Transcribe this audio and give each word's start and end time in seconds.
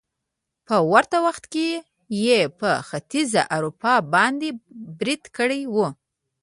په 0.67 0.75
ورته 0.91 1.17
وخت 1.25 1.43
کې 1.53 1.67
يې 2.23 2.39
په 2.59 2.69
ختيځې 2.87 3.41
اروپا 3.55 3.93
باندې 4.13 4.49
بريد 4.97 5.23
کړی 5.37 5.61
وو 5.73 5.87